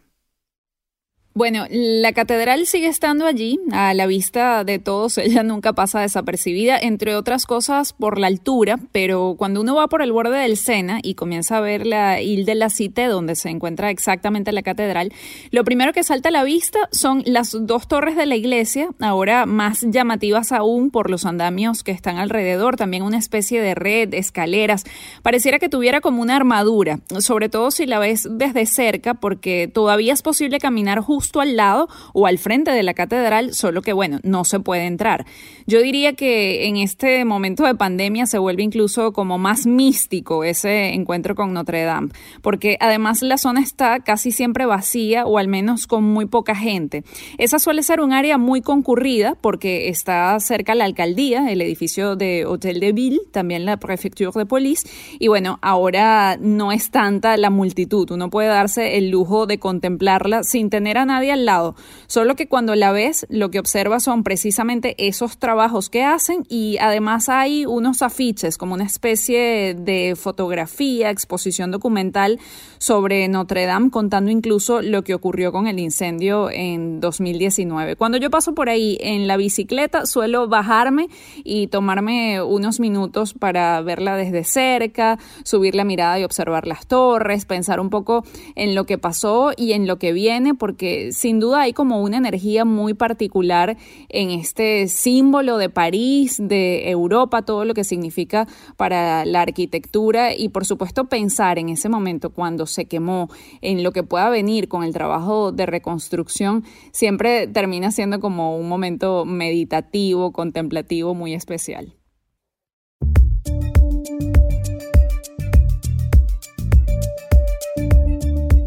Bueno, 1.32 1.64
la 1.70 2.12
catedral 2.12 2.66
sigue 2.66 2.88
estando 2.88 3.24
allí, 3.24 3.60
a 3.70 3.94
la 3.94 4.08
vista 4.08 4.64
de 4.64 4.80
todos, 4.80 5.16
ella 5.18 5.44
nunca 5.44 5.72
pasa 5.72 6.00
desapercibida, 6.00 6.76
entre 6.76 7.14
otras 7.14 7.46
cosas 7.46 7.92
por 7.92 8.18
la 8.18 8.26
altura, 8.26 8.80
pero 8.90 9.36
cuando 9.38 9.60
uno 9.60 9.76
va 9.76 9.86
por 9.86 10.02
el 10.02 10.10
borde 10.10 10.36
del 10.38 10.56
Sena 10.56 10.98
y 11.04 11.14
comienza 11.14 11.58
a 11.58 11.60
ver 11.60 11.86
la 11.86 12.20
Ile 12.20 12.44
de 12.44 12.56
la 12.56 12.68
Cité, 12.68 13.04
donde 13.04 13.36
se 13.36 13.48
encuentra 13.48 13.90
exactamente 13.90 14.50
la 14.50 14.62
catedral, 14.62 15.12
lo 15.52 15.62
primero 15.62 15.92
que 15.92 16.02
salta 16.02 16.30
a 16.30 16.32
la 16.32 16.42
vista 16.42 16.80
son 16.90 17.22
las 17.24 17.56
dos 17.60 17.86
torres 17.86 18.16
de 18.16 18.26
la 18.26 18.34
iglesia, 18.34 18.88
ahora 18.98 19.46
más 19.46 19.86
llamativas 19.88 20.50
aún 20.50 20.90
por 20.90 21.10
los 21.10 21.26
andamios 21.26 21.84
que 21.84 21.92
están 21.92 22.16
alrededor, 22.16 22.76
también 22.76 23.04
una 23.04 23.18
especie 23.18 23.62
de 23.62 23.76
red, 23.76 24.12
escaleras, 24.14 24.82
pareciera 25.22 25.60
que 25.60 25.68
tuviera 25.68 26.00
como 26.00 26.22
una 26.22 26.34
armadura, 26.34 26.98
sobre 27.20 27.48
todo 27.48 27.70
si 27.70 27.86
la 27.86 28.00
ves 28.00 28.26
desde 28.28 28.66
cerca, 28.66 29.14
porque 29.14 29.70
todavía 29.72 30.12
es 30.12 30.22
posible 30.22 30.58
caminar 30.58 30.98
justo 30.98 31.19
justo 31.20 31.42
al 31.42 31.54
lado 31.54 31.86
o 32.14 32.26
al 32.26 32.38
frente 32.38 32.70
de 32.70 32.82
la 32.82 32.94
catedral, 32.94 33.52
solo 33.52 33.82
que 33.82 33.92
bueno, 33.92 34.20
no 34.22 34.46
se 34.46 34.58
puede 34.58 34.86
entrar. 34.86 35.26
Yo 35.66 35.82
diría 35.82 36.14
que 36.14 36.66
en 36.66 36.78
este 36.78 37.26
momento 37.26 37.64
de 37.64 37.74
pandemia 37.74 38.24
se 38.24 38.38
vuelve 38.38 38.62
incluso 38.62 39.12
como 39.12 39.36
más 39.36 39.66
místico 39.66 40.44
ese 40.44 40.94
encuentro 40.94 41.34
con 41.34 41.52
Notre 41.52 41.82
Dame, 41.84 42.08
porque 42.40 42.78
además 42.80 43.20
la 43.20 43.36
zona 43.36 43.60
está 43.60 44.00
casi 44.00 44.32
siempre 44.32 44.64
vacía 44.64 45.26
o 45.26 45.36
al 45.36 45.46
menos 45.46 45.86
con 45.86 46.04
muy 46.04 46.24
poca 46.24 46.54
gente. 46.54 47.04
Esa 47.36 47.58
suele 47.58 47.82
ser 47.82 48.00
un 48.00 48.14
área 48.14 48.38
muy 48.38 48.62
concurrida 48.62 49.36
porque 49.38 49.90
está 49.90 50.40
cerca 50.40 50.74
la 50.74 50.86
alcaldía, 50.86 51.52
el 51.52 51.60
edificio 51.60 52.16
de 52.16 52.46
Hotel 52.46 52.80
de 52.80 52.92
Ville, 52.92 53.20
también 53.30 53.66
la 53.66 53.76
Prefecture 53.76 54.30
de 54.34 54.46
Police, 54.46 54.88
y 55.18 55.28
bueno, 55.28 55.58
ahora 55.60 56.38
no 56.40 56.72
es 56.72 56.90
tanta 56.90 57.36
la 57.36 57.50
multitud, 57.50 58.10
uno 58.10 58.30
puede 58.30 58.48
darse 58.48 58.96
el 58.96 59.10
lujo 59.10 59.46
de 59.46 59.58
contemplarla 59.58 60.44
sin 60.44 60.70
tener 60.70 60.96
a 60.96 61.04
nadie 61.10 61.32
al 61.32 61.44
lado, 61.44 61.74
solo 62.06 62.36
que 62.36 62.48
cuando 62.48 62.74
la 62.74 62.92
ves 62.92 63.26
lo 63.28 63.50
que 63.50 63.58
observas 63.58 64.04
son 64.04 64.22
precisamente 64.22 64.94
esos 64.98 65.38
trabajos 65.38 65.90
que 65.90 66.04
hacen 66.04 66.44
y 66.48 66.78
además 66.78 67.28
hay 67.28 67.66
unos 67.66 68.02
afiches 68.02 68.56
como 68.56 68.74
una 68.74 68.84
especie 68.84 69.74
de 69.74 70.14
fotografía, 70.16 71.10
exposición 71.10 71.70
documental 71.70 72.38
sobre 72.78 73.28
Notre 73.28 73.66
Dame 73.66 73.90
contando 73.90 74.30
incluso 74.30 74.82
lo 74.82 75.02
que 75.02 75.14
ocurrió 75.14 75.52
con 75.52 75.66
el 75.66 75.78
incendio 75.78 76.50
en 76.50 77.00
2019. 77.00 77.96
Cuando 77.96 78.18
yo 78.18 78.30
paso 78.30 78.54
por 78.54 78.68
ahí 78.68 78.96
en 79.00 79.26
la 79.26 79.36
bicicleta 79.36 80.06
suelo 80.06 80.48
bajarme 80.48 81.08
y 81.44 81.66
tomarme 81.66 82.42
unos 82.42 82.80
minutos 82.80 83.34
para 83.34 83.80
verla 83.82 84.16
desde 84.16 84.44
cerca, 84.44 85.18
subir 85.44 85.74
la 85.74 85.84
mirada 85.84 86.18
y 86.18 86.24
observar 86.24 86.66
las 86.66 86.86
torres, 86.86 87.44
pensar 87.44 87.80
un 87.80 87.90
poco 87.90 88.24
en 88.54 88.74
lo 88.74 88.84
que 88.86 88.98
pasó 88.98 89.52
y 89.56 89.72
en 89.72 89.86
lo 89.86 89.98
que 89.98 90.12
viene, 90.12 90.54
porque 90.54 90.99
sin 91.12 91.40
duda 91.40 91.62
hay 91.62 91.72
como 91.72 92.02
una 92.02 92.16
energía 92.16 92.64
muy 92.64 92.94
particular 92.94 93.76
en 94.08 94.30
este 94.30 94.88
símbolo 94.88 95.58
de 95.58 95.70
París, 95.70 96.36
de 96.40 96.90
Europa, 96.90 97.42
todo 97.42 97.64
lo 97.64 97.74
que 97.74 97.84
significa 97.84 98.46
para 98.76 99.24
la 99.24 99.42
arquitectura 99.42 100.34
y 100.34 100.48
por 100.48 100.64
supuesto 100.64 101.08
pensar 101.08 101.58
en 101.58 101.68
ese 101.68 101.88
momento 101.88 102.30
cuando 102.30 102.66
se 102.66 102.86
quemó, 102.86 103.28
en 103.60 103.82
lo 103.82 103.92
que 103.92 104.02
pueda 104.02 104.30
venir 104.30 104.68
con 104.68 104.84
el 104.84 104.92
trabajo 104.92 105.52
de 105.52 105.66
reconstrucción, 105.66 106.64
siempre 106.92 107.46
termina 107.46 107.90
siendo 107.90 108.20
como 108.20 108.56
un 108.56 108.68
momento 108.68 109.24
meditativo, 109.24 110.32
contemplativo 110.32 111.14
muy 111.14 111.34
especial. 111.34 111.99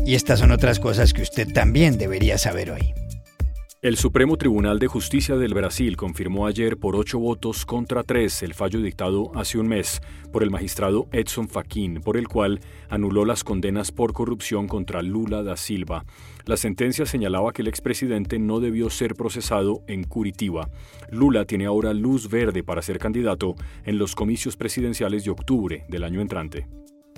Y 0.05 0.15
estas 0.15 0.39
son 0.39 0.51
otras 0.51 0.79
cosas 0.79 1.13
que 1.13 1.21
usted 1.21 1.47
también 1.53 1.97
debería 1.97 2.37
saber 2.37 2.71
hoy. 2.71 2.93
El 3.81 3.97
Supremo 3.97 4.37
Tribunal 4.37 4.79
de 4.79 4.87
Justicia 4.87 5.35
del 5.35 5.53
Brasil 5.53 5.97
confirmó 5.97 6.47
ayer 6.47 6.77
por 6.77 6.95
ocho 6.95 7.19
votos 7.19 7.65
contra 7.65 8.03
tres 8.03 8.41
el 8.41 8.53
fallo 8.53 8.81
dictado 8.81 9.31
hace 9.35 9.57
un 9.57 9.67
mes 9.67 10.01
por 10.31 10.41
el 10.41 10.51
magistrado 10.51 11.09
Edson 11.11 11.49
Fachin, 11.49 12.01
por 12.01 12.15
el 12.15 12.29
cual 12.29 12.61
anuló 12.89 13.25
las 13.25 13.43
condenas 13.43 13.91
por 13.91 14.13
corrupción 14.13 14.69
contra 14.69 15.01
Lula 15.01 15.43
da 15.43 15.57
Silva. 15.57 16.05
La 16.45 16.55
sentencia 16.55 17.05
señalaba 17.05 17.51
que 17.51 17.61
el 17.61 17.67
expresidente 17.67 18.39
no 18.39 18.61
debió 18.61 18.89
ser 18.89 19.15
procesado 19.15 19.83
en 19.87 20.03
Curitiba. 20.03 20.69
Lula 21.11 21.43
tiene 21.43 21.65
ahora 21.65 21.93
luz 21.93 22.29
verde 22.29 22.63
para 22.63 22.81
ser 22.81 22.99
candidato 22.99 23.55
en 23.83 23.97
los 23.97 24.15
comicios 24.15 24.55
presidenciales 24.55 25.25
de 25.25 25.31
octubre 25.31 25.85
del 25.89 26.05
año 26.05 26.21
entrante. 26.21 26.67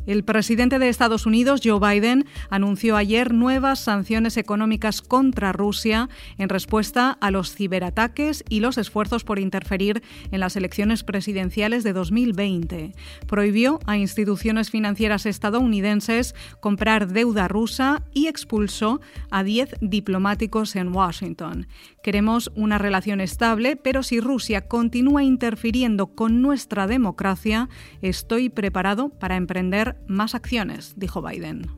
El 0.06 0.24
presidente 0.24 0.78
de 0.78 0.88
Estados 0.88 1.26
Unidos, 1.26 1.62
Joe 1.64 1.80
Biden, 1.80 2.26
anunció 2.52 2.96
ayer 2.96 3.34
nuevas 3.34 3.80
sanciones 3.80 4.38
económicas 4.38 5.02
contra 5.02 5.52
Rusia 5.52 6.10
en 6.38 6.50
respuesta 6.50 7.18
a 7.20 7.32
los 7.32 7.56
ciberataques 7.56 8.44
y 8.48 8.60
los 8.60 8.78
esfuerzos 8.78 9.24
por 9.24 9.40
interferir 9.40 10.04
en 10.32 10.40
las 10.40 10.56
elecciones 10.56 11.04
presidenciales 11.04 11.84
de 11.84 11.94
2020. 11.94 12.94
Prohibió 13.28 13.80
a 13.88 13.98
instituciones 13.98 14.70
financieras 14.70 15.26
estadounidenses 15.26 16.36
comprar 16.60 17.08
deuda 17.08 17.48
rusa 17.48 18.04
y 18.14 18.28
expulsó 18.28 19.02
a 19.32 19.44
10 19.44 19.76
diplomáticos 19.82 20.76
en 20.76 20.96
Washington. 20.96 21.68
Queremos 22.04 22.52
una 22.56 22.78
relación 22.78 23.22
estable, 23.22 23.76
pero 23.76 24.04
si 24.04 24.20
Rusia 24.20 24.68
continúa 24.68 25.24
interfiriendo 25.24 26.08
con 26.08 26.44
nuestra 26.44 26.86
democracia, 26.86 27.70
estoy 28.04 28.50
preparado 28.50 29.10
para 29.10 29.36
emprender 29.38 29.95
más 30.08 30.34
acciones, 30.34 30.94
dijo 30.98 31.22
Biden. 31.22 31.70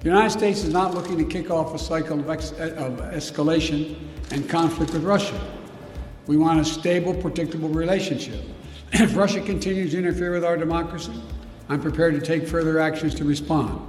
The 0.00 0.10
United 0.10 0.30
States 0.30 0.64
is 0.64 0.72
not 0.72 0.92
looking 0.94 1.16
to 1.16 1.24
kick 1.24 1.50
off 1.50 1.74
a 1.74 1.78
cycle 1.78 2.20
of, 2.20 2.28
ex 2.28 2.50
of 2.52 3.00
escalation 3.14 3.96
and 4.30 4.46
conflict 4.48 4.92
with 4.92 5.02
Russia. 5.02 5.40
We 6.26 6.36
want 6.36 6.60
a 6.60 6.64
stable, 6.64 7.14
predictable 7.14 7.70
relationship. 7.70 8.44
If 8.92 9.16
Russia 9.16 9.40
continues 9.40 9.92
to 9.92 9.98
interfere 9.98 10.32
with 10.32 10.44
our 10.44 10.56
democracy, 10.56 11.20
I'm 11.68 11.80
prepared 11.80 12.14
to 12.14 12.20
take 12.20 12.46
further 12.46 12.78
actions 12.78 13.14
to 13.16 13.24
respond. 13.24 13.80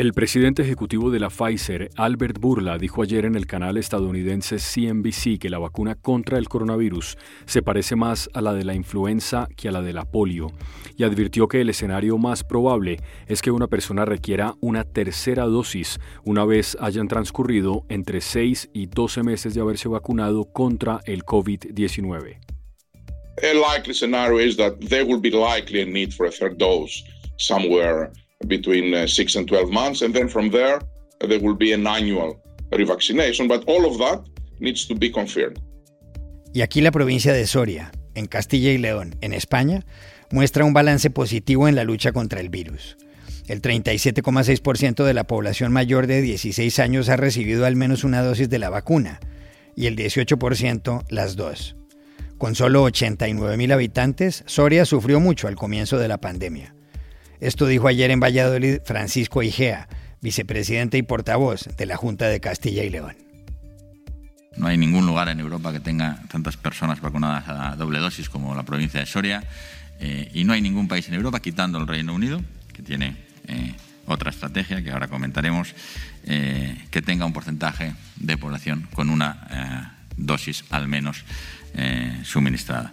El 0.00 0.14
presidente 0.14 0.62
ejecutivo 0.62 1.10
de 1.10 1.20
la 1.20 1.28
Pfizer, 1.28 1.90
Albert 1.94 2.38
Burla, 2.38 2.78
dijo 2.78 3.02
ayer 3.02 3.26
en 3.26 3.34
el 3.34 3.46
canal 3.46 3.76
estadounidense 3.76 4.56
CNBC 4.56 5.38
que 5.38 5.50
la 5.50 5.58
vacuna 5.58 5.94
contra 5.94 6.38
el 6.38 6.48
coronavirus 6.48 7.18
se 7.44 7.60
parece 7.60 7.96
más 7.96 8.30
a 8.32 8.40
la 8.40 8.54
de 8.54 8.64
la 8.64 8.72
influenza 8.72 9.46
que 9.58 9.68
a 9.68 9.72
la 9.72 9.82
de 9.82 9.92
la 9.92 10.06
polio 10.06 10.52
y 10.96 11.04
advirtió 11.04 11.48
que 11.48 11.60
el 11.60 11.68
escenario 11.68 12.16
más 12.16 12.44
probable 12.44 12.96
es 13.26 13.42
que 13.42 13.50
una 13.50 13.66
persona 13.66 14.06
requiera 14.06 14.54
una 14.62 14.84
tercera 14.84 15.44
dosis 15.44 15.98
una 16.24 16.46
vez 16.46 16.78
hayan 16.80 17.06
transcurrido 17.06 17.84
entre 17.90 18.22
6 18.22 18.70
y 18.72 18.86
12 18.86 19.22
meses 19.22 19.52
de 19.52 19.60
haberse 19.60 19.90
vacunado 19.90 20.50
contra 20.50 21.02
el 21.04 21.24
COVID-19. 21.26 22.38
El 23.42 23.60
likely 23.60 23.92
scenario 23.92 24.40
is 24.40 24.56
that 24.56 24.78
there 24.78 25.04
will 25.04 25.20
be 25.20 25.30
likely 25.30 25.82
a 25.82 25.84
need 25.84 26.10
for 26.10 26.26
a 26.26 26.30
third 26.30 26.56
dose 26.56 27.04
somewhere 27.36 28.10
between 28.46 28.94
uh, 28.94 29.06
6 29.06 29.36
and 29.36 29.46
12 29.48 29.70
months. 29.70 30.02
And 30.02 30.14
then 30.14 30.28
from 30.28 30.50
there, 30.50 30.80
there 31.20 31.40
will 31.40 31.56
be 31.56 31.72
an 31.72 31.86
annual 31.86 32.40
revaccination. 32.70 33.48
But 33.48 33.64
all 33.66 33.86
of 33.86 33.98
that 33.98 34.22
needs 34.60 34.86
to 34.88 34.94
be 34.94 35.10
confirmed. 35.10 35.60
Y 36.52 36.62
aquí 36.62 36.80
la 36.80 36.90
provincia 36.90 37.32
de 37.32 37.46
Soria, 37.46 37.92
en 38.14 38.26
Castilla 38.26 38.72
y 38.72 38.78
León, 38.78 39.14
en 39.20 39.32
España, 39.32 39.84
muestra 40.32 40.64
un 40.64 40.72
balance 40.72 41.10
positivo 41.10 41.68
en 41.68 41.76
la 41.76 41.84
lucha 41.84 42.12
contra 42.12 42.40
el 42.40 42.48
virus. 42.48 42.96
El 43.46 43.62
37,6% 43.62 45.04
de 45.04 45.14
la 45.14 45.24
población 45.24 45.72
mayor 45.72 46.06
de 46.06 46.22
16 46.22 46.78
años 46.80 47.08
ha 47.08 47.16
recibido 47.16 47.66
al 47.66 47.76
menos 47.76 48.04
una 48.04 48.22
dosis 48.22 48.48
de 48.48 48.58
la 48.58 48.70
vacuna 48.70 49.20
y 49.76 49.86
el 49.86 49.96
18% 49.96 51.04
las 51.08 51.36
dos. 51.36 51.76
Con 52.38 52.54
solo 52.54 52.86
89.000 52.88 53.72
habitantes, 53.72 54.44
Soria 54.46 54.84
sufrió 54.84 55.20
mucho 55.20 55.46
al 55.46 55.56
comienzo 55.56 55.98
de 55.98 56.08
la 56.08 56.18
pandemia. 56.20 56.74
Esto 57.40 57.66
dijo 57.66 57.88
ayer 57.88 58.10
en 58.10 58.20
Valladolid 58.20 58.80
Francisco 58.84 59.42
Igea, 59.42 59.88
vicepresidente 60.20 60.98
y 60.98 61.02
portavoz 61.02 61.74
de 61.74 61.86
la 61.86 61.96
Junta 61.96 62.28
de 62.28 62.38
Castilla 62.38 62.84
y 62.84 62.90
León. 62.90 63.16
No 64.58 64.66
hay 64.66 64.76
ningún 64.76 65.06
lugar 65.06 65.30
en 65.30 65.40
Europa 65.40 65.72
que 65.72 65.80
tenga 65.80 66.22
tantas 66.30 66.58
personas 66.58 67.00
vacunadas 67.00 67.48
a 67.48 67.76
doble 67.76 67.98
dosis 67.98 68.28
como 68.28 68.54
la 68.54 68.64
provincia 68.64 69.00
de 69.00 69.06
Soria 69.06 69.42
eh, 70.00 70.30
y 70.34 70.44
no 70.44 70.52
hay 70.52 70.60
ningún 70.60 70.86
país 70.86 71.08
en 71.08 71.14
Europa, 71.14 71.40
quitando 71.40 71.78
el 71.78 71.86
Reino 71.86 72.12
Unido, 72.12 72.42
que 72.74 72.82
tiene 72.82 73.16
eh, 73.46 73.74
otra 74.04 74.30
estrategia 74.30 74.84
que 74.84 74.90
ahora 74.90 75.08
comentaremos, 75.08 75.74
eh, 76.24 76.76
que 76.90 77.00
tenga 77.00 77.24
un 77.24 77.32
porcentaje 77.32 77.94
de 78.16 78.36
población 78.36 78.86
con 78.92 79.08
una 79.08 79.96
dosis 80.16 80.64
al 80.68 80.88
menos 80.88 81.24
suministrada. 82.24 82.92